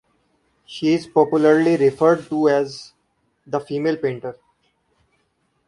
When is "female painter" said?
3.59-4.35